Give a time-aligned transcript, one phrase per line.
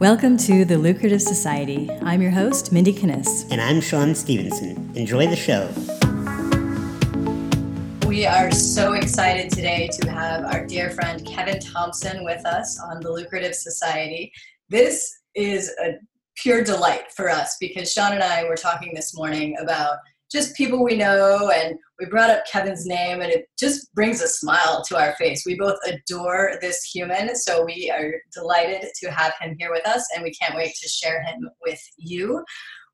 [0.00, 1.90] Welcome to The Lucrative Society.
[2.00, 3.46] I'm your host, Mindy Kniss.
[3.50, 4.90] And I'm Sean Stephenson.
[4.96, 5.68] Enjoy the show.
[8.08, 13.00] We are so excited today to have our dear friend Kevin Thompson with us on
[13.00, 14.32] The Lucrative Society.
[14.70, 15.98] This is a
[16.34, 19.98] pure delight for us because Sean and I were talking this morning about
[20.30, 24.28] just people we know and we brought up kevin's name and it just brings a
[24.28, 29.32] smile to our face we both adore this human so we are delighted to have
[29.40, 32.42] him here with us and we can't wait to share him with you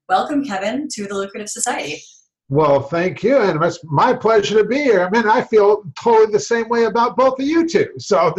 [0.08, 2.00] welcome kevin to the lucrative society
[2.48, 5.04] well, thank you, and it's my pleasure to be here.
[5.04, 7.88] I mean, I feel totally the same way about both of you two.
[7.98, 8.32] So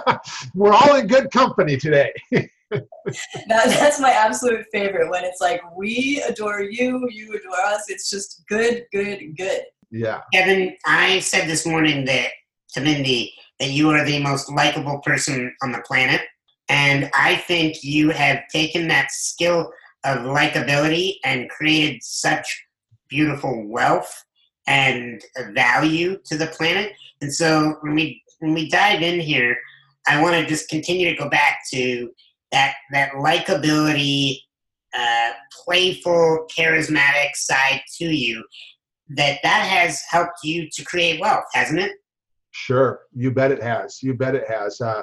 [0.54, 2.10] we're all in good company today.
[2.70, 2.86] that,
[3.48, 7.84] that's my absolute favorite when it's like we adore you, you adore us.
[7.88, 9.62] It's just good, good, good.
[9.90, 10.20] Yeah.
[10.32, 12.28] Kevin, I said this morning that
[12.74, 16.22] to Mindy that you are the most likable person on the planet.
[16.68, 19.72] And I think you have taken that skill
[20.04, 22.64] of likability and created such
[23.08, 24.24] beautiful wealth
[24.66, 26.92] and value to the planet.
[27.20, 29.56] And so when we when we dive in here,
[30.06, 32.10] I want to just continue to go back to
[32.52, 34.38] that that likability,
[34.96, 35.30] uh,
[35.64, 38.44] playful, charismatic side to you.
[39.16, 41.92] That that has helped you to create wealth, hasn't it?
[42.52, 44.02] Sure, you bet it has.
[44.02, 44.80] You bet it has.
[44.80, 45.02] Uh,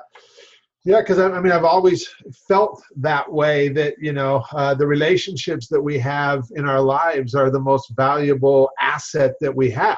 [0.86, 2.08] yeah, because I, I, mean, I've always
[2.48, 3.67] felt that way.
[3.67, 7.92] That you know, uh, the relationships that we have in our lives are the most
[7.95, 9.98] valuable asset that we have,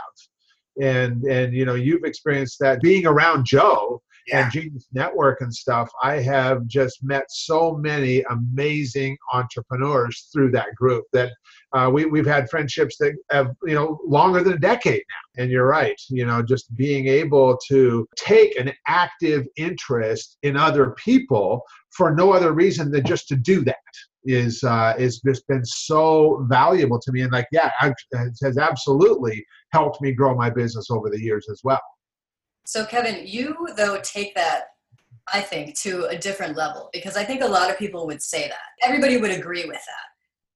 [0.81, 4.43] and and you know, you've experienced that being around Joe yeah.
[4.43, 10.73] and Genius Network and stuff, I have just met so many amazing entrepreneurs through that
[10.75, 11.31] group that
[11.73, 15.43] uh, we, we've had friendships that have, you know, longer than a decade now.
[15.43, 20.91] And you're right, you know, just being able to take an active interest in other
[20.91, 23.75] people for no other reason than just to do that
[24.25, 29.45] is uh, is just been so valuable to me and like yeah it has absolutely
[29.71, 31.81] helped me grow my business over the years as well
[32.69, 34.65] so, Kevin, you though take that,
[35.33, 38.47] I think, to a different level because I think a lot of people would say
[38.47, 38.87] that.
[38.87, 40.07] Everybody would agree with that.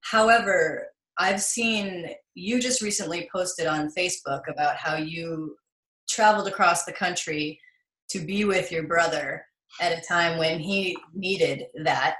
[0.02, 0.86] However,
[1.18, 5.56] I've seen you just recently posted on Facebook about how you
[6.08, 7.58] traveled across the country
[8.10, 9.44] to be with your brother
[9.80, 12.14] at a time when he needed that.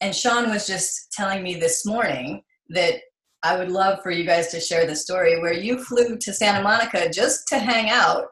[0.00, 2.94] And Sean was just telling me this morning that
[3.44, 6.60] I would love for you guys to share the story where you flew to Santa
[6.60, 8.24] Monica just to hang out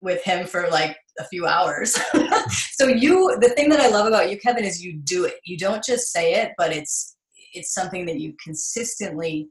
[0.00, 1.92] with him for like a few hours.
[2.72, 5.34] so you the thing that I love about you Kevin is you do it.
[5.44, 7.16] You don't just say it, but it's
[7.52, 9.48] it's something that you consistently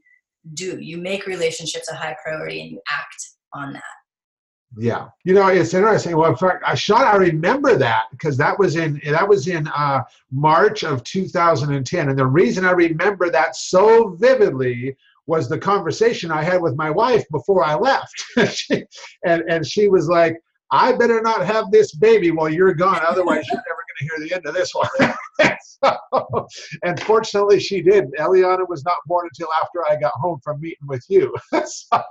[0.54, 0.78] do.
[0.80, 3.82] You make relationships a high priority and you act on that.
[4.78, 6.16] Yeah, you know it's interesting.
[6.16, 7.02] Well, in fact, I shot.
[7.02, 12.18] I remember that because that was in that was in uh, March of 2010, and
[12.18, 14.96] the reason I remember that so vividly
[15.30, 18.24] was the conversation I had with my wife before I left.
[19.24, 20.36] and, and she was like,
[20.72, 24.28] I better not have this baby while you're gone, otherwise you're never going to hear
[24.28, 25.14] the end of this one.
[25.62, 26.48] so,
[26.82, 28.06] and fortunately, she did.
[28.18, 31.32] Eliana was not born until after I got home from meeting with you.
[31.64, 32.02] so,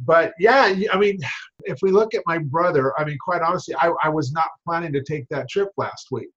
[0.00, 1.18] but yeah, I mean,
[1.64, 4.92] if we look at my brother, I mean, quite honestly, I, I was not planning
[4.92, 6.34] to take that trip last week.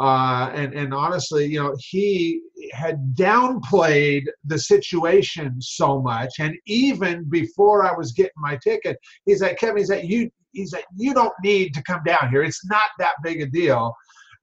[0.00, 2.40] Uh, and and honestly, you know, he
[2.72, 8.96] had downplayed the situation so much, and even before I was getting my ticket,
[9.26, 12.42] he's like, Kevin, he's like, you, he's like, you don't need to come down here.
[12.42, 13.94] It's not that big a deal.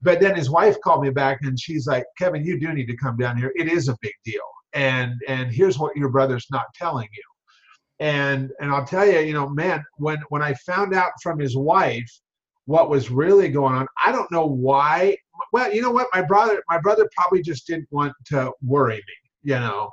[0.03, 2.95] But then his wife called me back, and she's like, Kevin, you do need to
[2.95, 3.51] come down here.
[3.55, 7.23] It is a big deal, and and here's what your brother's not telling you.
[7.99, 11.57] And and I'll tell you, you know, man, when when I found out from his
[11.57, 12.11] wife
[12.67, 13.87] what was really going on.
[14.05, 15.17] I don't know why.
[15.53, 16.07] Well, you know what?
[16.13, 19.03] My brother, my brother probably just didn't want to worry me,
[19.43, 19.91] you know.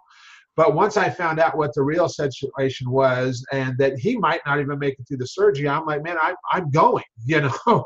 [0.56, 4.60] But once I found out what the real situation was and that he might not
[4.60, 7.84] even make it through the surgery, I'm like, man, I'm, I'm going, you know.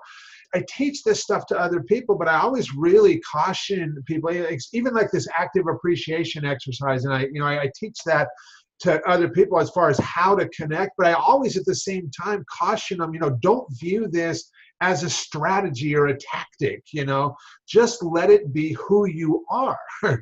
[0.54, 4.30] I teach this stuff to other people, but I always really caution people,
[4.72, 7.04] even like this active appreciation exercise.
[7.04, 8.28] And I, you know, I, I teach that
[8.80, 12.10] to other people as far as how to connect, but I always at the same
[12.10, 17.04] time caution them, you know, don't view this as a strategy or a tactic you
[17.04, 17.34] know?
[17.66, 19.78] Just let it be who you are.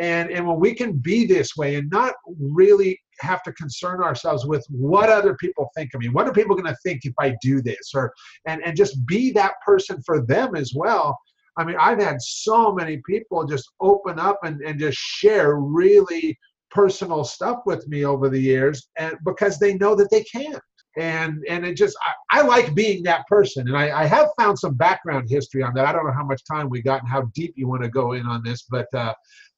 [0.00, 4.46] And and when we can be this way and not really have to concern ourselves
[4.46, 7.34] with what other people think of me what are people going to think if i
[7.42, 7.90] do this?
[7.94, 8.12] Or
[8.46, 11.18] and and just be that person for them as well.
[11.56, 16.38] I mean i've had so many people just open up and, and just share really
[16.70, 20.60] personal stuff with me over the years and because they know that they can't
[20.96, 21.96] and and it just
[22.30, 25.74] I, I like being that person and I, I have found some background history on
[25.74, 27.88] that i don't know how much time we got and how deep you want to
[27.88, 29.14] go in on this but uh,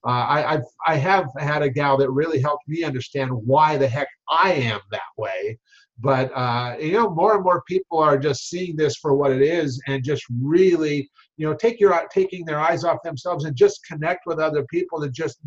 [0.06, 3.88] uh, I, I've, I have had a gal that really helped me understand why the
[3.88, 5.58] heck I am that way.
[5.98, 9.42] But uh, you know, more and more people are just seeing this for what it
[9.42, 13.84] is, and just really, you know, take your taking their eyes off themselves and just
[13.84, 15.40] connect with other people to just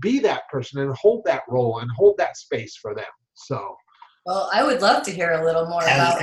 [0.00, 3.04] be that person and hold that role and hold that space for them.
[3.34, 3.76] So.
[4.26, 6.20] Well, I would love to hear a little more about,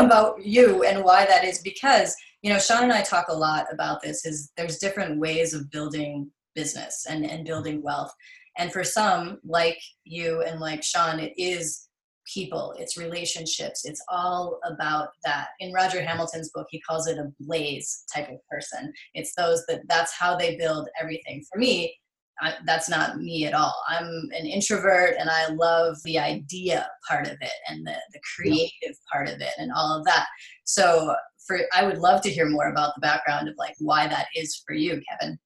[0.04, 3.66] about you and why that is because, you know, Sean and I talk a lot
[3.70, 8.12] about this is there's different ways of building business and, and building wealth.
[8.58, 11.88] And for some, like you and like Sean, it is
[12.32, 15.48] people, it's relationships, it's all about that.
[15.60, 18.92] In Roger Hamilton's book, he calls it a blaze type of person.
[19.14, 21.44] It's those that that's how they build everything.
[21.52, 21.94] For me,
[22.40, 23.74] I, that's not me at all.
[23.88, 28.70] I'm an introvert and I love the idea part of it and the, the creative
[28.82, 28.90] yeah.
[29.12, 30.26] part of it and all of that.
[30.64, 31.14] So
[31.46, 34.62] for I would love to hear more about the background of like why that is
[34.66, 35.38] for you, Kevin.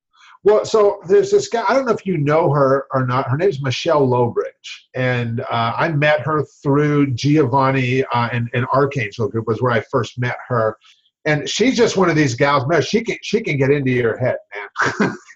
[0.42, 1.64] Well, so there's this guy.
[1.69, 3.28] I don't know if you know her or not.
[3.28, 9.28] Her name's Michelle Lowbridge, and uh, I met her through Giovanni uh, and, and Archangel
[9.28, 10.78] Group was where I first met her
[11.25, 12.67] and she's just one of these gals.
[12.67, 14.37] Man she can she can get into your head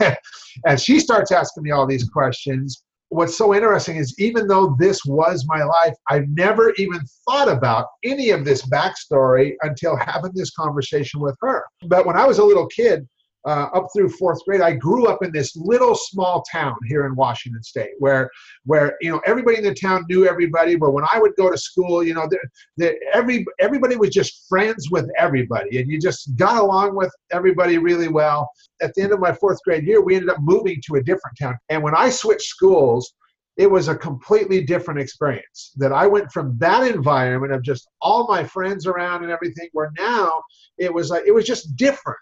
[0.01, 0.17] man.
[0.67, 2.85] And she starts asking me all these questions.
[3.09, 7.87] What's so interesting is even though this was my life i've never even thought about
[8.05, 11.65] any of this backstory until having this conversation with her.
[11.87, 13.07] But when i was a little kid
[13.47, 17.15] uh, up through fourth grade, I grew up in this little small town here in
[17.15, 18.31] Washington State, where
[18.65, 20.77] where you know everybody in the town knew everybody.
[20.77, 22.39] But when I would go to school, you know, the,
[22.77, 27.79] the, every everybody was just friends with everybody, and you just got along with everybody
[27.79, 28.49] really well.
[28.81, 31.37] At the end of my fourth grade year, we ended up moving to a different
[31.39, 33.15] town, and when I switched schools.
[33.57, 35.75] It was a completely different experience.
[35.77, 39.93] That I went from that environment of just all my friends around and everything, where
[39.97, 40.43] now
[40.77, 42.19] it was like it was just different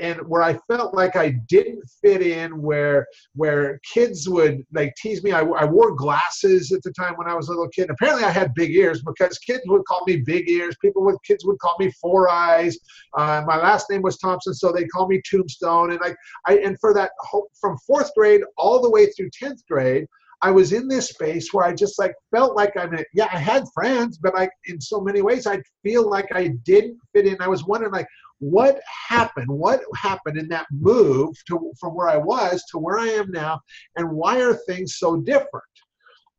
[0.00, 5.22] and where I felt like I didn't fit in, where where kids would like tease
[5.22, 5.32] me.
[5.32, 7.90] I, I wore glasses at the time when I was a little kid.
[7.90, 10.76] Apparently, I had big ears because kids would call me big ears.
[10.80, 12.76] People with kids would call me four eyes.
[13.16, 15.92] Uh, my last name was Thompson, so they call me Tombstone.
[15.92, 16.14] And I,
[16.46, 17.10] I and for that
[17.60, 20.06] from fourth grade all the way through tenth grade.
[20.44, 23.38] I was in this space where I just like felt like I mean, yeah, I
[23.38, 27.40] had friends, but like in so many ways, I feel like I didn't fit in.
[27.40, 28.08] I was wondering like,
[28.42, 29.46] what happened?
[29.48, 33.60] What happened in that move to from where I was to where I am now,
[33.96, 35.62] and why are things so different?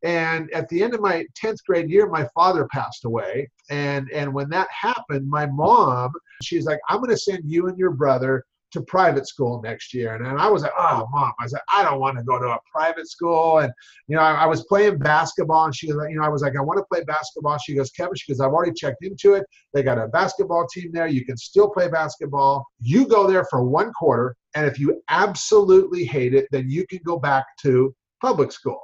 [0.03, 3.49] And at the end of my 10th grade year, my father passed away.
[3.69, 6.11] And, and when that happened, my mom,
[6.41, 10.15] she's like, I'm going to send you and your brother to private school next year.
[10.15, 12.45] And, and I was like, oh, mom, I said, I don't want to go to
[12.45, 13.59] a private school.
[13.59, 13.71] And,
[14.07, 16.61] you know, I, I was playing basketball and she you know, I was like, I
[16.61, 17.57] want to play basketball.
[17.59, 19.45] She goes, Kevin, she goes, I've already checked into it.
[19.73, 21.07] They got a basketball team there.
[21.07, 22.65] You can still play basketball.
[22.79, 24.35] You go there for one quarter.
[24.55, 28.81] And if you absolutely hate it, then you can go back to public school.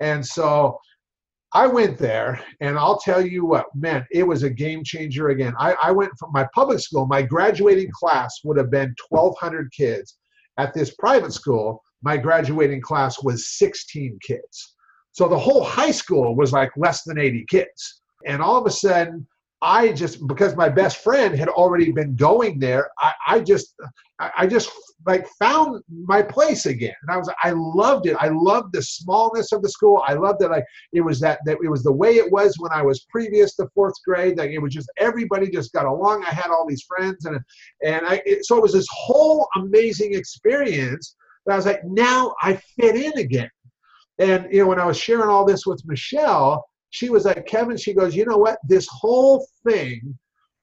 [0.00, 0.78] And so
[1.52, 5.54] I went there, and I'll tell you what, man, it was a game changer again.
[5.58, 10.18] I, I went from my public school, my graduating class would have been 1,200 kids.
[10.58, 14.74] At this private school, my graduating class was 16 kids.
[15.12, 18.02] So the whole high school was like less than 80 kids.
[18.26, 19.26] And all of a sudden,
[19.66, 23.74] I just because my best friend had already been going there, I, I just
[24.20, 24.70] I just
[25.06, 26.94] like found my place again.
[27.02, 28.16] And I was I loved it.
[28.20, 30.04] I loved the smallness of the school.
[30.06, 32.70] I loved that like it was that that it was the way it was when
[32.72, 34.38] I was previous to fourth grade.
[34.38, 36.24] Like it was just everybody just got along.
[36.24, 37.36] I had all these friends and
[37.84, 41.16] and I it, so it was this whole amazing experience.
[41.44, 43.50] That I was like, now I fit in again.
[44.20, 46.64] And you know, when I was sharing all this with Michelle,
[46.96, 48.58] she was like, Kevin, she goes, you know what?
[48.66, 50.18] This whole thing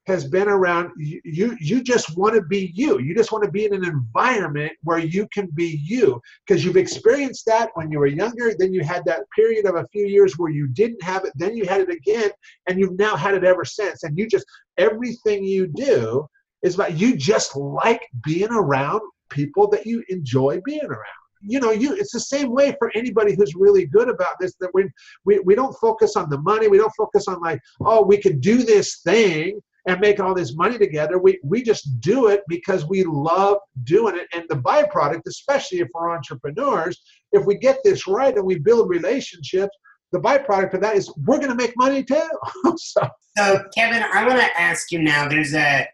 [0.08, 2.98] has been around you you, just want to be you.
[2.98, 6.20] You just want to be in an environment where you can be you.
[6.44, 9.86] Because you've experienced that when you were younger then you had that period of a
[9.92, 12.30] few years where you didn't have it then you had it again
[12.66, 14.02] and you've now had it ever since.
[14.02, 16.26] And you just everything you do
[16.62, 21.70] is about you just like being around people that you enjoy being around you know
[21.70, 24.88] you it's the same way for anybody who's really good about this that we,
[25.24, 26.68] we we don't focus on the money.
[26.68, 30.56] We don't focus on like oh we could do this thing and make all this
[30.56, 31.18] money together.
[31.18, 34.26] We we just do it because we love doing it.
[34.32, 37.00] And the byproduct especially if we're entrepreneurs
[37.32, 39.76] if we get this right and we build relationships
[40.14, 42.28] the byproduct of that is we're going to make money too.
[42.76, 43.02] So.
[43.36, 45.86] so kevin i want to ask you now there's a,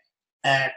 [0.45, 0.69] a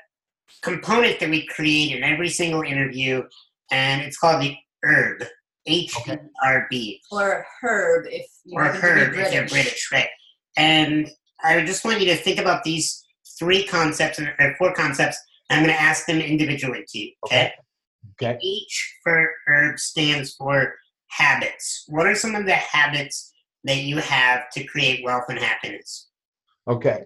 [0.62, 3.24] component that we create in every single interview
[3.72, 5.24] and it's called the herb.
[5.66, 7.02] H E R B.
[7.12, 10.10] Or herb if you or herb if you're British, right?
[10.58, 11.10] And
[11.44, 13.04] I just want you to think about these
[13.40, 15.18] three concepts or four concepts.
[15.50, 17.12] I'm going to ask them individually to you.
[17.26, 17.54] Okay.
[18.22, 18.38] Okay.
[18.42, 20.76] Each for herb stands for
[21.10, 21.86] habits.
[21.88, 23.32] What are some of the habits
[23.64, 26.10] that you have to create wealth and happiness?
[26.68, 27.04] Okay.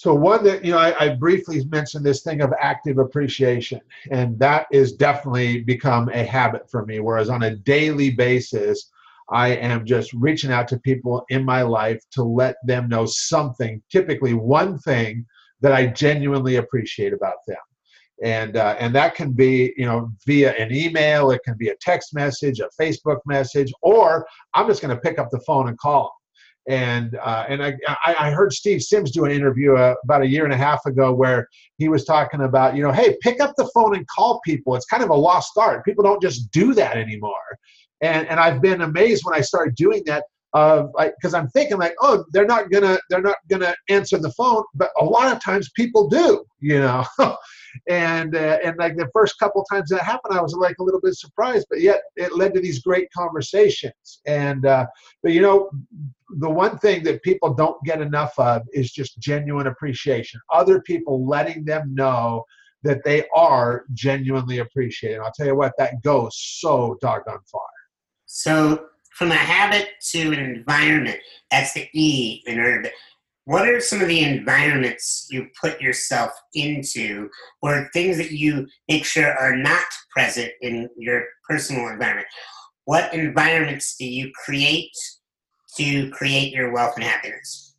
[0.00, 4.38] So one that you know, I, I, briefly mentioned this thing of active appreciation, and
[4.38, 7.00] that is definitely become a habit for me.
[7.00, 8.90] Whereas on a daily basis,
[9.30, 13.82] I am just reaching out to people in my life to let them know something,
[13.92, 15.26] typically one thing
[15.60, 17.58] that I genuinely appreciate about them.
[18.22, 21.76] And, uh, and that can be you know via an email it can be a
[21.76, 25.78] text message a facebook message or i'm just going to pick up the phone and
[25.78, 26.19] call
[26.70, 27.74] and uh, and I,
[28.06, 31.12] I heard Steve Sims do an interview uh, about a year and a half ago
[31.12, 31.48] where
[31.78, 34.76] he was talking about you know hey pick up the phone and call people.
[34.76, 35.84] It's kind of a lost art.
[35.84, 37.58] People don't just do that anymore.
[38.02, 40.22] And and I've been amazed when I started doing that
[40.52, 44.32] of like because I'm thinking like oh they're not gonna they're not gonna answer the
[44.32, 47.04] phone but a lot of times people do you know
[47.88, 51.00] and uh, and like the first couple times that happened I was like a little
[51.00, 54.20] bit surprised but yet it led to these great conversations.
[54.26, 54.86] And uh,
[55.22, 55.70] but you know
[56.38, 61.26] the one thing that people don't get enough of is just genuine appreciation other people
[61.26, 62.44] letting them know
[62.82, 65.20] that they are genuinely appreciated.
[65.20, 67.60] I'll tell you what that goes so doggone far.
[68.26, 71.18] So from a habit to an environment,
[71.50, 72.90] that's the E in urban.
[73.50, 77.28] What are some of the environments you put yourself into,
[77.62, 82.28] or things that you make sure are not present in your personal environment?
[82.84, 84.92] What environments do you create
[85.78, 87.74] to create your wealth and happiness?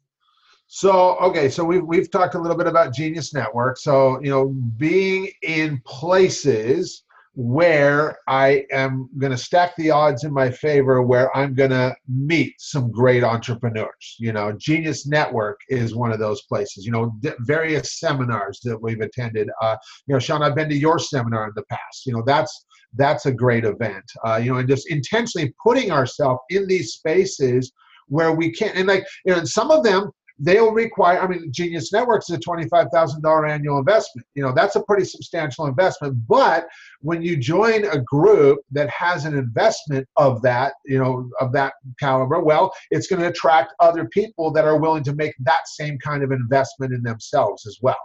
[0.67, 3.77] So okay, so we've we've talked a little bit about Genius Network.
[3.77, 10.33] So you know, being in places where I am going to stack the odds in
[10.33, 14.15] my favor, where I'm going to meet some great entrepreneurs.
[14.19, 16.85] You know, Genius Network is one of those places.
[16.85, 19.49] You know, various seminars that we've attended.
[19.61, 22.05] Uh, you know, Sean, I've been to your seminar in the past.
[22.05, 24.03] You know, that's that's a great event.
[24.25, 27.71] Uh, you know, and just intentionally putting ourselves in these spaces
[28.07, 30.11] where we can, and like, you know, and some of them
[30.41, 34.25] they'll require i mean genius networks is a $25000 annual investment.
[34.35, 36.15] You know that's a pretty substantial investment.
[36.27, 36.67] But
[37.01, 41.73] when you join a group that has an investment of that you know of that
[41.99, 45.97] caliber well it's going to attract other people that are willing to make that same
[45.99, 47.97] kind of investment in themselves as well.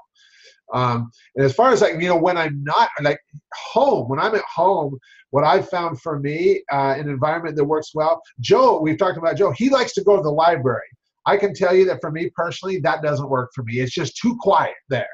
[0.72, 3.20] Um, and as far as like you know when i'm not like
[3.54, 4.98] home when i'm at home
[5.30, 9.36] what i've found for me uh, an environment that works well joe we've talked about
[9.36, 10.88] joe he likes to go to the library
[11.26, 13.80] I can tell you that for me personally, that doesn't work for me.
[13.80, 15.08] It's just too quiet there.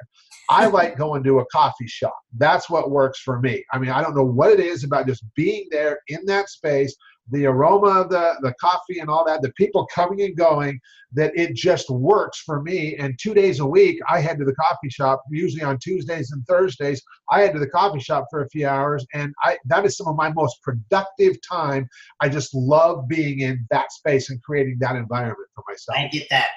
[0.51, 2.19] I like going to a coffee shop.
[2.37, 3.65] That's what works for me.
[3.73, 6.95] I mean, I don't know what it is about just being there in that space
[7.31, 10.81] the aroma of the, the coffee and all that, the people coming and going,
[11.13, 12.97] that it just works for me.
[12.97, 16.45] And two days a week, I head to the coffee shop, usually on Tuesdays and
[16.47, 17.03] Thursdays.
[17.31, 20.09] I head to the coffee shop for a few hours, and I that is some
[20.09, 21.89] of my most productive time.
[22.21, 25.99] I just love being in that space and creating that environment for myself.
[25.99, 26.49] I get that.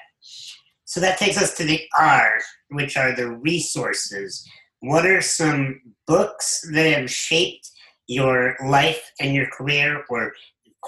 [0.84, 2.38] So that takes us to the R,
[2.70, 4.48] which are the resources.
[4.80, 7.70] What are some books that have shaped
[8.06, 10.32] your life and your career or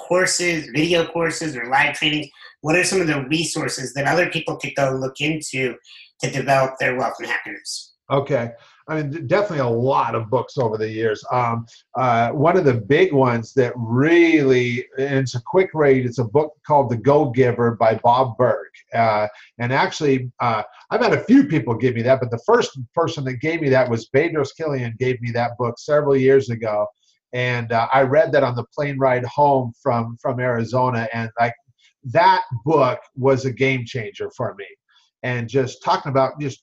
[0.06, 2.28] courses, video courses, or live trainings?
[2.60, 5.76] What are some of the resources that other people could go look into
[6.22, 7.94] to develop their wealth and happiness?
[8.10, 8.52] Okay.
[8.88, 11.22] I mean, definitely a lot of books over the years.
[11.30, 16.18] Um, uh, one of the big ones that really, and it's a quick read, it's
[16.18, 18.68] a book called The Go Giver by Bob Burg.
[18.94, 19.28] Uh,
[19.58, 23.24] and actually, uh, I've had a few people give me that, but the first person
[23.24, 26.86] that gave me that was Bedros Keuilian gave me that book several years ago
[27.32, 31.54] and uh, I read that on the plane ride home from from Arizona, and like
[32.04, 34.66] that book was a game changer for me,
[35.22, 36.62] and just talking about just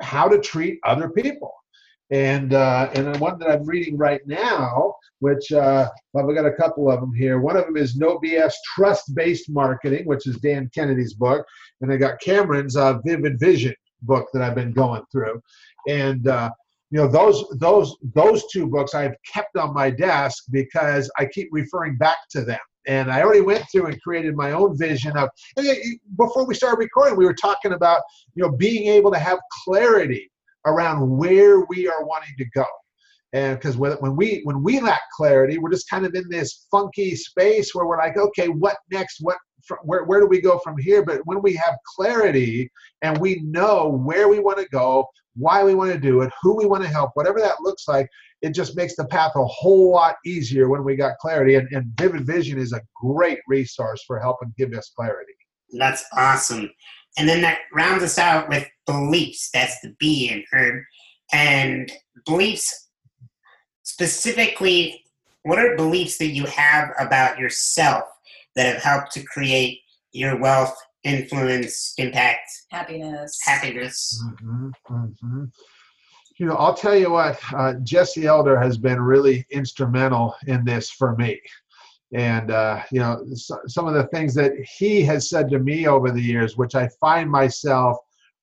[0.00, 1.52] how to treat other people.
[2.10, 6.46] And uh, and the one that I'm reading right now, which uh, well, we got
[6.46, 7.38] a couple of them here.
[7.38, 11.44] One of them is No BS Trust Based Marketing, which is Dan Kennedy's book,
[11.80, 15.42] and I got Cameron's uh, Vivid Vision book that I've been going through.
[15.86, 16.50] And uh,
[16.90, 21.48] you know those those those two books I've kept on my desk because I keep
[21.52, 22.58] referring back to them.
[22.86, 25.28] And I already went through and created my own vision of.
[26.16, 28.00] Before we started recording, we were talking about
[28.34, 30.30] you know being able to have clarity
[30.66, 32.64] around where we are wanting to go
[33.32, 37.14] and because when we when we lack clarity we're just kind of in this funky
[37.14, 39.36] space where we're like okay what next what
[39.82, 42.70] where, where do we go from here but when we have clarity
[43.02, 45.06] and we know where we want to go
[45.38, 48.08] why we want to do it who we want to help whatever that looks like
[48.42, 51.86] it just makes the path a whole lot easier when we got clarity and, and
[51.98, 55.32] vivid vision is a great resource for helping give us clarity
[55.72, 56.70] that's awesome
[57.18, 59.50] And then that rounds us out with beliefs.
[59.52, 60.82] That's the B in Herb.
[61.32, 61.90] And
[62.24, 62.90] beliefs
[63.82, 65.04] specifically,
[65.42, 68.04] what are beliefs that you have about yourself
[68.54, 69.80] that have helped to create
[70.12, 73.38] your wealth, influence, impact, happiness?
[73.44, 74.22] Happiness.
[74.26, 75.44] Mm-hmm, mm-hmm.
[76.38, 80.90] You know, I'll tell you what, uh, Jesse Elder has been really instrumental in this
[80.90, 81.40] for me
[82.12, 85.86] and uh, you know so, some of the things that he has said to me
[85.86, 87.96] over the years which i find myself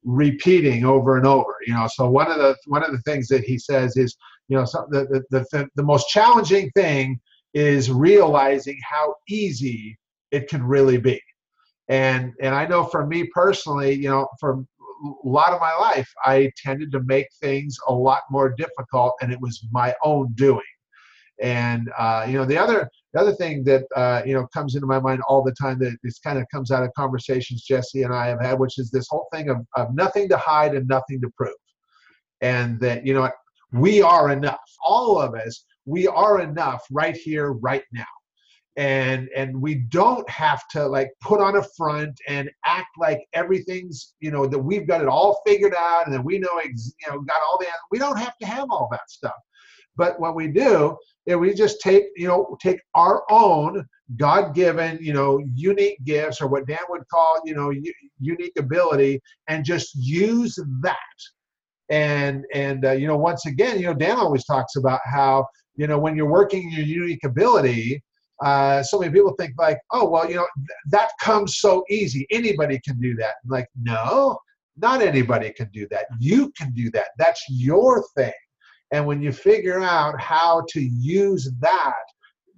[0.03, 3.43] repeating over and over you know so one of the one of the things that
[3.43, 4.15] he says is
[4.49, 7.19] you know so the, the, the, the most challenging thing
[7.53, 9.97] is realizing how easy
[10.31, 11.19] it can really be
[11.89, 14.63] and and i know for me personally you know for
[15.23, 19.31] a lot of my life i tended to make things a lot more difficult and
[19.31, 20.61] it was my own doing.
[21.41, 24.87] And uh, you know the other the other thing that uh, you know comes into
[24.87, 28.13] my mind all the time that this kind of comes out of conversations Jesse and
[28.13, 31.19] I have had, which is this whole thing of, of nothing to hide and nothing
[31.19, 31.53] to prove,
[32.39, 33.29] and that you know
[33.73, 34.63] we are enough.
[34.85, 38.14] All of us, we are enough right here, right now
[38.77, 44.15] and and we don't have to like put on a front and act like everything's
[44.19, 47.11] you know that we've got it all figured out and that we know ex- you
[47.11, 49.35] know got all the we don't have to have all that stuff
[49.97, 53.85] but what we do is we just take, you know, take our own
[54.17, 57.73] God-given, you know, unique gifts or what Dan would call, you know,
[58.19, 60.97] unique ability, and just use that.
[61.89, 65.87] And and uh, you know, once again, you know, Dan always talks about how you
[65.87, 68.03] know when you're working your unique ability,
[68.43, 72.27] uh, so many people think like, oh well, you know, th- that comes so easy.
[72.31, 73.35] Anybody can do that.
[73.47, 74.37] like, no,
[74.77, 76.05] not anybody can do that.
[76.19, 77.09] You can do that.
[77.17, 78.33] That's your thing.
[78.91, 81.93] And when you figure out how to use that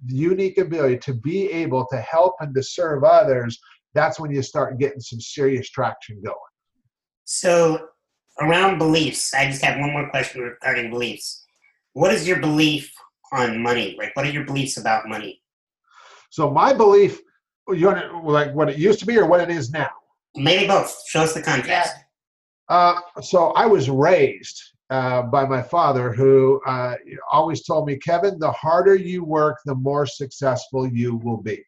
[0.06, 3.58] unique ability to be able to help and to serve others,
[3.94, 6.36] that's when you start getting some serious traction going.
[7.24, 7.88] So,
[8.40, 11.44] around beliefs, I just have one more question regarding beliefs.
[11.92, 12.92] What is your belief
[13.32, 13.96] on money?
[13.98, 15.42] Like, what are your beliefs about money?
[16.30, 17.20] So, my belief,
[17.68, 19.90] you to, like what it used to be or what it is now?
[20.36, 20.96] Maybe both.
[21.08, 21.96] Show us the contrast.
[22.68, 24.60] Uh, so, I was raised
[24.90, 26.94] uh, by my father, who uh,
[27.30, 31.62] always told me, Kevin, the harder you work, the more successful you will be.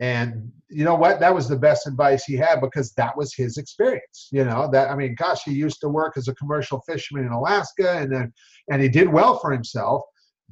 [0.00, 1.20] And you know what?
[1.20, 4.28] That was the best advice he had because that was his experience.
[4.32, 7.32] You know that I mean, gosh, he used to work as a commercial fisherman in
[7.32, 8.32] Alaska, and then
[8.70, 10.02] and he did well for himself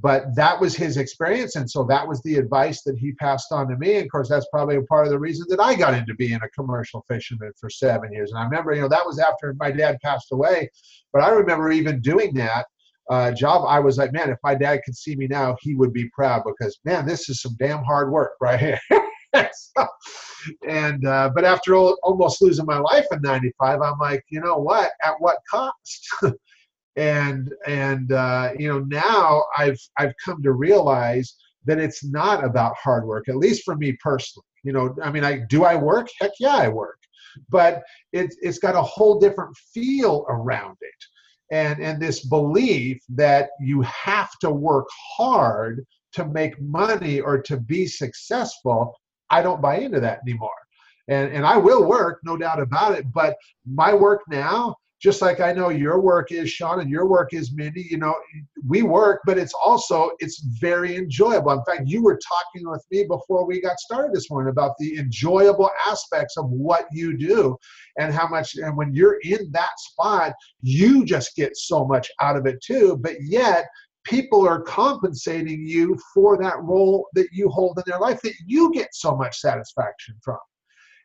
[0.01, 1.57] but that was his experience.
[1.57, 3.97] And so that was the advice that he passed on to me.
[3.97, 6.41] And of course that's probably a part of the reason that i got into being
[6.43, 8.31] a commercial fisherman for seven years.
[8.31, 10.71] And i remember you know that was after my dad passed away.
[11.13, 12.67] But i remember even doing that
[13.11, 15.93] uh, job i was like man if my dad could see me now he would
[15.93, 18.81] be proud because man this is some damn hard work right here.
[19.33, 19.87] So,
[20.67, 24.91] and uh, but after almost losing my life in 95 i'm like you know what?
[25.05, 26.09] At what cost
[26.97, 31.35] and and uh, you know now I've I've come to realize
[31.67, 34.47] that it's not about hard work, at least for me personally.
[34.65, 36.09] You know, I mean, I do I work?
[36.21, 36.99] Heck yeah, I work,
[37.49, 43.51] but it's it's got a whole different feel around it, and and this belief that
[43.61, 48.95] you have to work hard to make money or to be successful.
[49.31, 50.51] I don't buy into that anymore.
[51.09, 53.13] And, and I will work, no doubt about it.
[53.13, 57.33] But my work now just like I know your work is, Sean, and your work
[57.33, 57.87] is, Mindy.
[57.91, 58.15] You know,
[58.67, 61.53] we work, but it's also it's very enjoyable.
[61.53, 64.99] In fact, you were talking with me before we got started this morning about the
[64.99, 67.57] enjoyable aspects of what you do,
[67.99, 68.55] and how much.
[68.57, 72.99] And when you're in that spot, you just get so much out of it too.
[73.01, 73.67] But yet,
[74.05, 78.71] people are compensating you for that role that you hold in their life that you
[78.73, 80.39] get so much satisfaction from.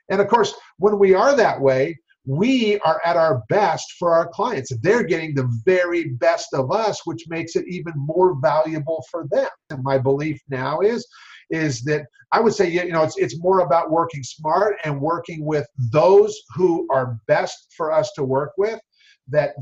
[0.10, 4.28] And of course, when we are that way, we are at our best for our
[4.28, 4.72] clients.
[4.82, 9.48] They're getting the very best of us, which makes it even more valuable for them.
[9.70, 11.08] And my belief now is
[11.52, 15.46] is that I would say you know it's it's more about working smart and working
[15.46, 18.80] with those who are best for us to work with
[19.28, 19.56] that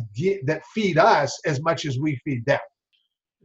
[0.45, 2.59] that feed us as much as we feed them.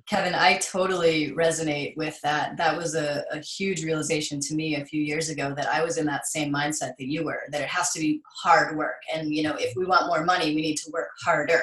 [0.08, 2.56] Kevin, I totally resonate with that.
[2.56, 5.98] That was a, a, huge realization to me a few years ago that I was
[5.98, 9.02] in that same mindset that you were, that it has to be hard work.
[9.14, 11.62] And, you know, if we want more money, we need to work harder,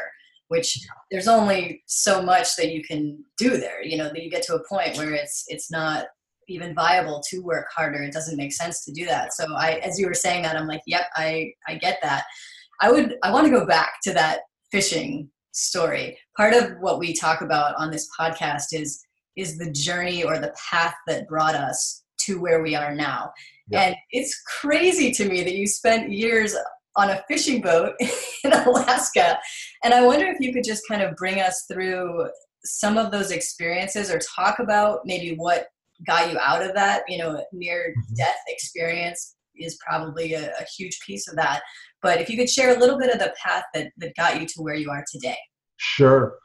[0.49, 0.77] which
[1.09, 4.55] there's only so much that you can do there, you know, that you get to
[4.55, 6.05] a point where it's, it's not
[6.47, 8.03] even viable to work harder.
[8.03, 9.33] It doesn't make sense to do that.
[9.33, 12.25] So I, as you were saying that, I'm like, yep, I, I get that.
[12.79, 16.17] I would, I want to go back to that fishing story.
[16.37, 19.01] Part of what we talk about on this podcast is
[19.35, 23.31] is the journey or the path that brought us to where we are now.
[23.67, 23.81] Yeah.
[23.81, 26.55] And it's crazy to me that you spent years
[26.95, 27.93] on a fishing boat
[28.45, 29.37] in Alaska.
[29.83, 32.29] And I wonder if you could just kind of bring us through
[32.63, 35.67] some of those experiences or talk about maybe what
[36.07, 37.03] got you out of that.
[37.09, 38.13] You know, near Mm-hmm.
[38.15, 41.61] death experience is probably a, a huge piece of that.
[42.05, 44.45] But if you could share a little bit of the path that, that got you
[44.45, 45.39] to where you are today.
[45.77, 46.37] Sure.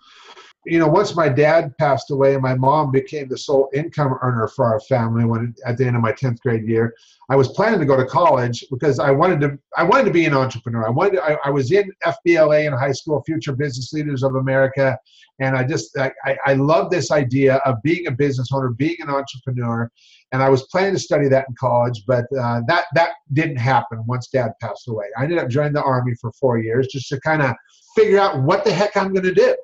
[0.66, 4.46] You know, once my dad passed away and my mom became the sole income earner
[4.46, 6.94] for our family when at the end of my 10th grade year,
[7.30, 10.26] I was planning to go to college because I wanted to I wanted to be
[10.26, 10.86] an entrepreneur.
[10.86, 14.34] I wanted to, I, I was in FBLA in high school, Future Business Leaders of
[14.34, 14.98] America,
[15.38, 16.12] and I just I,
[16.44, 19.90] I, love this idea of being a business owner, being an entrepreneur,
[20.32, 24.04] and I was planning to study that in college, but uh, that that didn't happen
[24.06, 25.06] once Dad passed away.
[25.16, 27.54] I ended up joining the Army for four years just to kind of
[27.96, 29.56] figure out what the heck I'm going to do.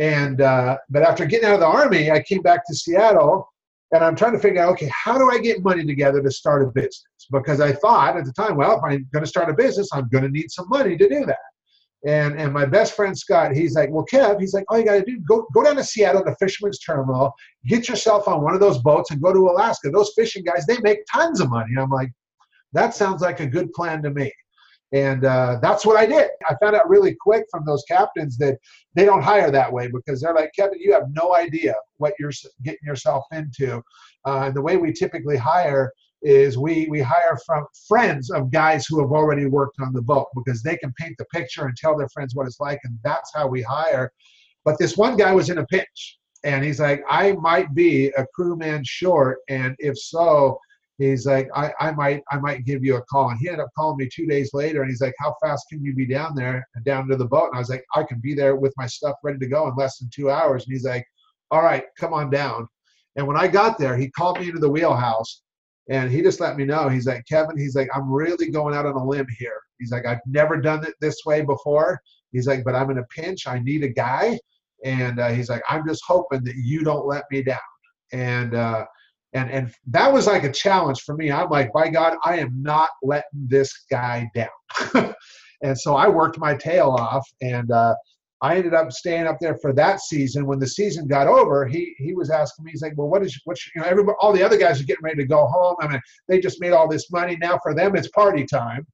[0.00, 3.46] And uh, but after getting out of the army, I came back to Seattle,
[3.92, 6.62] and I'm trying to figure out, okay, how do I get money together to start
[6.62, 7.04] a business?
[7.30, 10.08] Because I thought at the time, well, if I'm going to start a business, I'm
[10.08, 11.38] going to need some money to do that.
[12.06, 14.94] And and my best friend Scott, he's like, well, Kev, he's like, all you got
[14.94, 17.34] to do go go down to Seattle to Fisherman's Terminal,
[17.66, 19.90] get yourself on one of those boats, and go to Alaska.
[19.90, 21.72] Those fishing guys, they make tons of money.
[21.78, 22.10] I'm like,
[22.72, 24.32] that sounds like a good plan to me.
[24.92, 26.30] And uh, that's what I did.
[26.48, 28.58] I found out really quick from those captains that
[28.94, 32.32] they don't hire that way because they're like, Kevin, you have no idea what you're
[32.64, 33.76] getting yourself into.
[34.26, 38.86] Uh, and the way we typically hire is we we hire from friends of guys
[38.86, 41.96] who have already worked on the boat because they can paint the picture and tell
[41.96, 44.12] their friends what it's like, and that's how we hire.
[44.64, 48.26] But this one guy was in a pinch, and he's like, I might be a
[48.34, 50.58] crewman short, and if so,
[51.00, 53.30] he's like, I, I might I might give you a call.
[53.30, 55.82] And he ended up calling me two days later, and he's like, How fast can
[55.82, 57.48] you be down there down to the boat?
[57.48, 59.74] And I was like, I can be there with my stuff ready to go in
[59.76, 60.64] less than two hours.
[60.64, 61.06] And he's like,
[61.50, 62.68] All right, come on down.
[63.16, 65.42] And when I got there, he called me into the wheelhouse
[65.90, 66.88] and he just let me know.
[66.88, 69.60] He's like, Kevin, he's like, I'm really going out on a limb here.
[69.78, 72.00] He's like, I've never done it this way before.
[72.30, 73.48] He's like, but I'm in a pinch.
[73.48, 74.38] I need a guy.
[74.84, 77.58] And uh, he's like, I'm just hoping that you don't let me down.
[78.12, 78.86] And, uh,
[79.32, 81.30] and, and that was like a challenge for me.
[81.30, 85.14] I'm like, by God, I am not letting this guy down.
[85.62, 87.94] and so I worked my tail off and, uh,
[88.42, 90.46] I ended up staying up there for that season.
[90.46, 93.38] When the season got over, he he was asking me, he's like, "Well, what is
[93.44, 95.76] what's you know everybody, all the other guys are getting ready to go home.
[95.80, 97.36] I mean, they just made all this money.
[97.36, 98.86] Now for them, it's party time."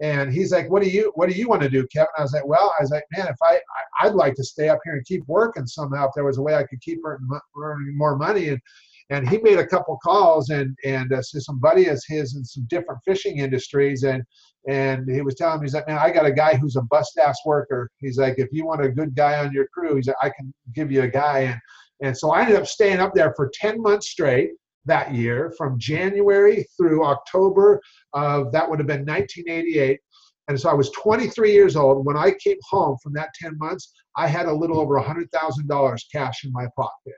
[0.00, 2.32] And he's like, "What do you what do you want to do, Kevin?" I was
[2.32, 3.60] like, "Well, I was like, man, if I,
[4.00, 6.06] I would like to stay up here and keep working somehow.
[6.08, 8.60] If there was a way I could keep earning, earning more money." And
[9.10, 12.44] and he made a couple calls and and uh, so some buddy of his in
[12.44, 14.22] some different fishing industries and
[14.68, 17.18] and he was telling me he's like man i got a guy who's a bust
[17.18, 17.90] ass worker.
[17.98, 20.52] He's like if you want a good guy on your crew he's like i can
[20.74, 21.40] give you a guy.
[21.40, 21.60] And
[22.02, 24.50] and so i ended up staying up there for 10 months straight
[24.86, 27.80] that year from january through october
[28.12, 30.00] of that would have been 1988
[30.48, 32.04] and so i was 23 years old.
[32.04, 36.44] When i came home from that 10 months i had a little over $100000 cash
[36.44, 37.14] in my pocket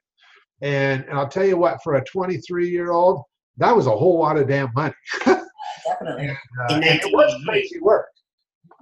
[0.62, 3.23] and, and I'll tell you what, for a 23 year old,
[3.59, 4.95] that was a whole lot of damn money.
[5.25, 6.29] Definitely.
[6.29, 6.37] and,
[6.71, 8.09] uh, and it was crazy work.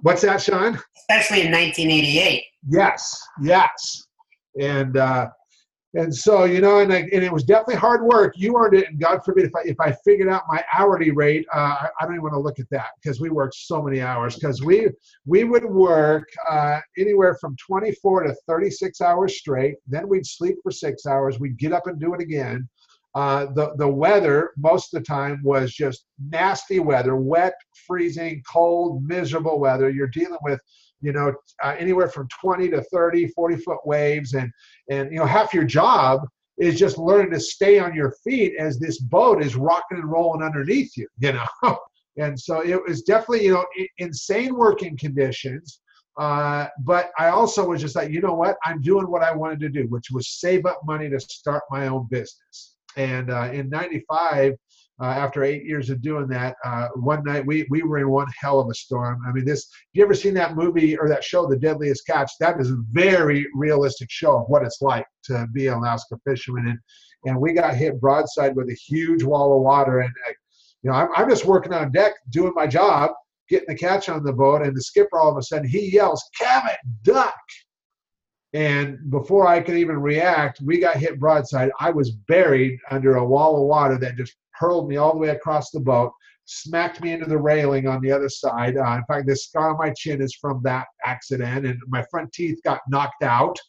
[0.01, 0.79] What's that, Sean?
[1.09, 2.43] Especially in 1988.
[2.69, 4.07] Yes, yes.
[4.59, 5.29] And uh,
[5.95, 8.33] and so you know, and, I, and it was definitely hard work.
[8.35, 11.45] You earned it, and God forbid if I if I figured out my hourly rate,
[11.53, 14.01] uh, I, I don't even want to look at that because we worked so many
[14.01, 14.35] hours.
[14.35, 14.89] Because we
[15.25, 19.75] we would work uh, anywhere from 24 to 36 hours straight.
[19.87, 21.39] Then we'd sleep for six hours.
[21.39, 22.67] We'd get up and do it again.
[23.15, 27.53] Uh, the the weather most of the time was just nasty weather, wet,
[27.87, 29.89] freezing, cold, miserable weather.
[29.89, 30.59] You're dealing with
[31.01, 34.51] you know uh, anywhere from 20 to 30 40 foot waves and
[34.89, 36.21] and you know half your job
[36.57, 40.41] is just learning to stay on your feet as this boat is rocking and rolling
[40.41, 41.77] underneath you you know
[42.17, 43.65] and so it was definitely you know
[43.97, 45.81] insane working conditions
[46.17, 48.55] uh, but I also was just like, you know what?
[48.63, 51.87] I'm doing what I wanted to do, which was save up money to start my
[51.87, 52.74] own business.
[52.97, 54.53] And uh, in '95,
[55.01, 58.27] uh, after eight years of doing that, uh, one night we we were in one
[58.39, 59.21] hell of a storm.
[59.27, 59.67] I mean, this.
[59.93, 62.31] You ever seen that movie or that show, The Deadliest Catch?
[62.39, 66.67] That is a very realistic show of what it's like to be an Alaska fisherman.
[66.67, 66.79] And
[67.25, 69.99] and we got hit broadside with a huge wall of water.
[69.99, 70.33] And uh,
[70.83, 73.11] you know, I'm, I'm just working on deck doing my job,
[73.49, 76.23] getting the catch on the boat, and the skipper all of a sudden he yells,
[76.39, 77.35] "Kevin, duck!"
[78.55, 81.71] And before I could even react, we got hit broadside.
[81.81, 85.27] I was buried under a wall of water that just hurled me all the way
[85.27, 86.13] across the boat,
[86.45, 88.77] smacked me into the railing on the other side.
[88.77, 92.31] Uh, in fact, the scar on my chin is from that accident, and my front
[92.31, 93.59] teeth got knocked out.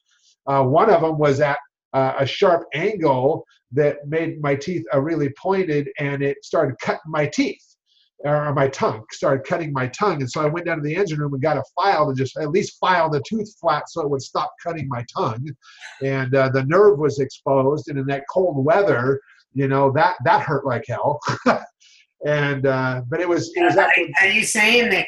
[0.46, 1.58] Uh, one of them was at
[1.92, 7.00] uh, a sharp angle that made my teeth uh, really pointed, and it started cutting
[7.10, 7.75] my teeth.
[8.20, 10.20] Or my tongue started cutting my tongue.
[10.20, 12.36] And so i went down to the engine room and got a file to just
[12.38, 15.46] at least file the tooth flat so it would stop cutting my tongue.
[16.02, 19.20] And uh, the nerve was exposed and in that cold weather
[19.56, 21.18] you know that that hurt like hell.
[22.24, 25.06] And uh, but it was it was are, are you saying that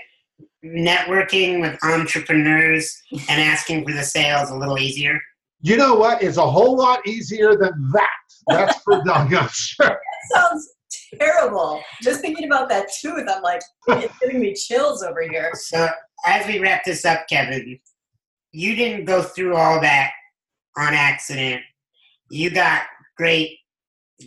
[0.65, 5.19] networking with entrepreneurs and asking for the sales a little easier?
[5.63, 6.23] You know what?
[6.23, 8.11] Is a whole lot easier than that.
[8.49, 9.89] That's for doggone sure.
[9.89, 9.99] That
[10.33, 10.69] sounds
[11.19, 11.83] terrible.
[12.03, 15.51] Just thinking about that tooth, I'm like, it's giving me chills over here.
[15.55, 15.89] So,
[16.27, 17.79] as we wrap this up, Kevin,
[18.53, 20.11] you didn't go through all that
[20.77, 21.63] on accident.
[22.31, 22.83] You got
[23.17, 23.59] great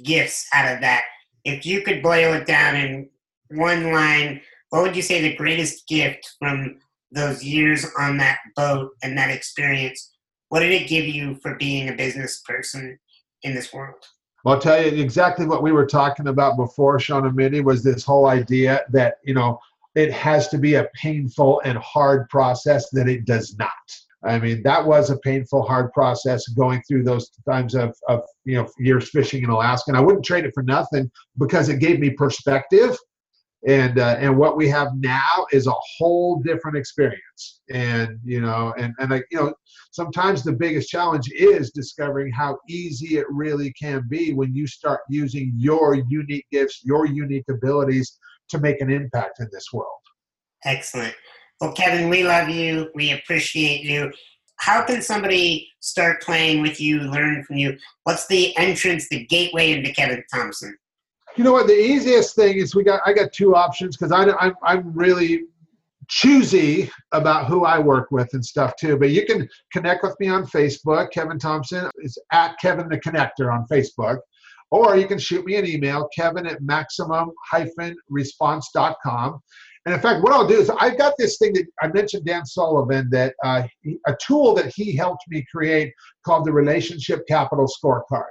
[0.04, 1.04] gifts out of that.
[1.44, 3.10] If you could boil it down in
[3.50, 6.78] one line, what would you say the greatest gift from
[7.12, 10.12] those years on that boat and that experience?
[10.50, 12.98] What did it give you for being a business person
[13.44, 14.04] in this world?
[14.45, 18.04] I'll tell you exactly what we were talking about before, Sean and Mindy, was this
[18.04, 19.60] whole idea that, you know,
[19.95, 23.69] it has to be a painful and hard process that it does not.
[24.23, 28.56] I mean, that was a painful, hard process going through those times of, of you
[28.56, 29.89] know, years fishing in Alaska.
[29.89, 32.97] And I wouldn't trade it for nothing because it gave me perspective
[33.67, 37.62] and uh, and what we have now is a whole different experience.
[37.69, 39.54] And you know and and like you know
[39.91, 45.02] sometimes the biggest challenge is discovering how easy it really can be when you start
[45.10, 48.17] using your unique gifts your unique abilities
[48.50, 49.89] to make an impact in this world.
[50.65, 51.13] Excellent.
[51.60, 52.89] Well kevin we love you.
[52.95, 54.12] We appreciate you.
[54.58, 57.78] How can somebody start playing with you learn from you?
[58.04, 60.76] What's the entrance the gateway into kevin thompson
[61.36, 61.67] you know what?
[61.67, 63.02] The easiest thing is we got.
[63.06, 65.46] I got two options because I I'm, I'm really
[66.08, 68.98] choosy about who I work with and stuff too.
[68.98, 71.12] But you can connect with me on Facebook.
[71.12, 74.20] Kevin Thompson is at Kevin the Connector on Facebook.
[74.72, 79.39] Or you can shoot me an email, kevin at maximum-response.com.
[79.86, 82.46] And in fact, what I'll do is I've got this thing that I mentioned Dan
[82.46, 83.63] Sullivan that uh,
[84.08, 85.94] a tool that he helped me create
[86.26, 88.30] called the Relationship Capital Scorecard.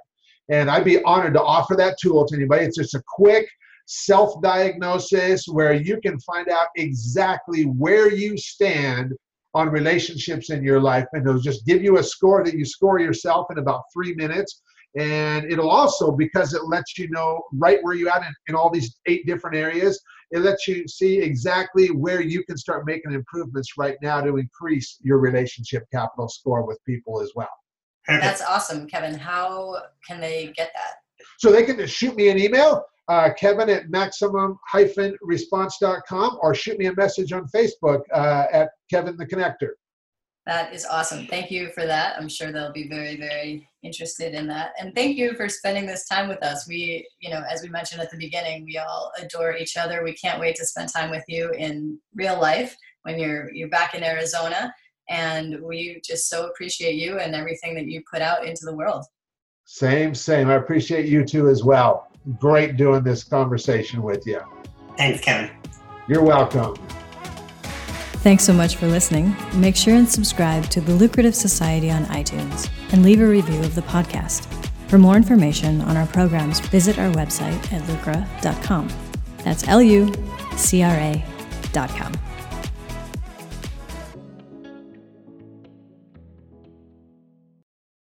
[0.50, 2.64] And I'd be honored to offer that tool to anybody.
[2.64, 3.48] It's just a quick
[3.86, 9.12] self diagnosis where you can find out exactly where you stand
[9.54, 11.06] on relationships in your life.
[11.12, 14.62] And it'll just give you a score that you score yourself in about three minutes.
[14.96, 18.70] And it'll also, because it lets you know right where you're at in, in all
[18.70, 20.00] these eight different areas,
[20.32, 24.98] it lets you see exactly where you can start making improvements right now to increase
[25.00, 27.59] your relationship capital score with people as well.
[28.18, 29.14] That's awesome, Kevin.
[29.14, 30.94] How can they get that?
[31.38, 36.86] So they can just shoot me an email, uh, kevin at maximum-response.com, or shoot me
[36.86, 39.70] a message on Facebook uh, at Kevin the Connector.
[40.46, 41.26] That is awesome.
[41.26, 42.16] Thank you for that.
[42.18, 44.72] I'm sure they'll be very, very interested in that.
[44.80, 46.66] And thank you for spending this time with us.
[46.66, 50.02] We, you know, as we mentioned at the beginning, we all adore each other.
[50.02, 53.94] We can't wait to spend time with you in real life when you're you're back
[53.94, 54.74] in Arizona
[55.10, 59.04] and we just so appreciate you and everything that you put out into the world.
[59.64, 60.48] Same, same.
[60.48, 62.08] I appreciate you too as well.
[62.38, 64.40] Great doing this conversation with you.
[64.96, 65.50] Thanks, Kevin.
[66.08, 66.76] You're welcome.
[68.22, 69.34] Thanks so much for listening.
[69.54, 73.74] Make sure and subscribe to the Lucrative Society on iTunes and leave a review of
[73.74, 74.46] the podcast.
[74.88, 78.88] For more information on our programs, visit our website at lucra.com.
[79.38, 80.12] That's L U
[80.56, 82.12] C R A.com.